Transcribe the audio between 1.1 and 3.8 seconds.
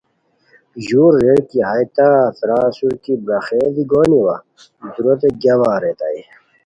ریر کی ہائے تت را اسور کی براخئے